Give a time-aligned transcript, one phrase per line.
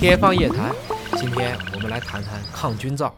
[0.00, 0.74] 天方夜谭，
[1.18, 3.14] 今天我们来谈谈抗菌皂。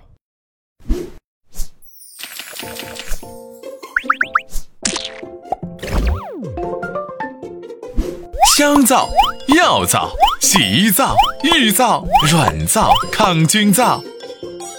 [8.57, 9.09] 香皂、
[9.57, 10.11] 药皂、
[10.41, 11.15] 洗衣皂、
[11.45, 14.03] 浴皂、软皂、抗菌皂，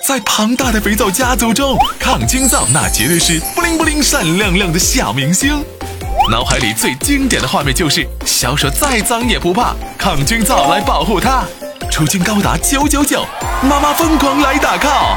[0.05, 5.63] 在庞大的肥皂家族中，抗菌皂那绝对是布灵布灵、闪亮亮的小明星。
[6.29, 11.45] 脑海里最经典的画面就是小手再脏也不怕，抗菌皂来保护它，
[11.93, 13.23] 除菌高达九九九，
[13.69, 15.15] 妈妈疯狂来打 call。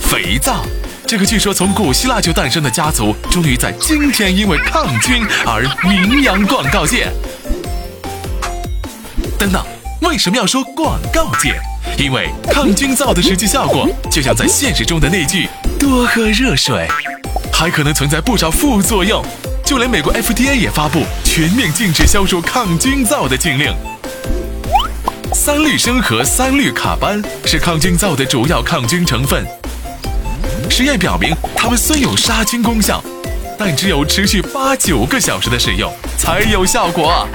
[0.00, 0.64] 肥皂。
[1.06, 7.12] 这个据说从古希腊就诞生的家族，终于在今天因为抗菌而名扬广告界。
[9.38, 9.62] 等等，
[10.00, 11.60] 为什么要说广告界？
[11.98, 15.46] 因为抗菌皂的实际效果，就像在现实中的那句
[15.78, 16.88] “多喝热水”，
[17.52, 19.22] 还可能存在不少副作用。
[19.62, 23.76] 就连美国 FDA 也发布全面禁止销售抗菌皂的禁令。
[25.32, 29.44] 三氯生和三氯卡班是抗菌皂的主要抗菌成分。
[30.70, 33.02] 实验表明，它们虽有杀菌功效，
[33.58, 37.26] 但只有持续八九个小时的使用才有效果，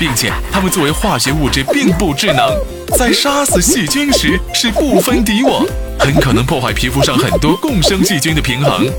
[0.00, 2.58] 并且它们作为化学物质并不智能，
[2.96, 5.62] 在杀死细菌时是不分敌我，
[5.98, 8.90] 很可能破坏皮肤上很多共生细菌的平衡。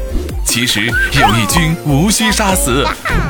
[0.45, 2.85] 其实有益菌无需杀死，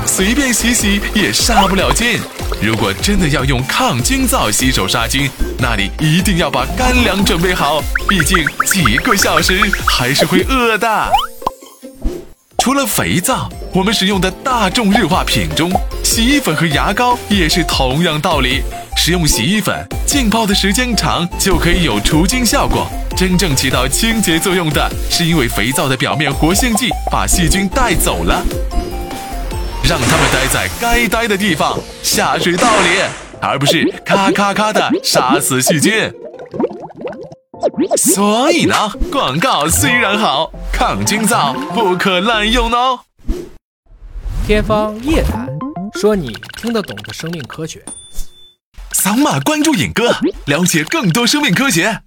[0.06, 2.20] 随便洗洗也杀不了菌。
[2.62, 11.10] 如果真的要用抗菌皂洗手杀菌，那你一定要把干粮准备好，毕竟几个小时还是会饿的。
[12.62, 15.72] 除了肥皂，我们使用的大众日化品中，
[16.04, 18.62] 洗衣粉和牙膏也是同样道理。
[18.96, 22.88] 使用洗衣粉浸泡的时间长，就可以有除菌效果。
[23.18, 28.46] 真正起到清洁作用的，是因为肥皂的表面活性剂把细菌带走了。
[29.84, 33.02] 让他们待在该待的地方，下水道里，
[33.42, 35.92] 而不是咔咔咔的杀死细菌。
[37.98, 38.76] 所以呢，
[39.12, 43.00] 广告虽然好，抗菌皂不可滥用哦。
[44.46, 45.48] 天方夜谭，
[46.00, 47.84] 说你听得懂的生命科学。
[48.92, 50.12] 扫码关注尹哥，
[50.46, 52.02] 了解更多生命科学。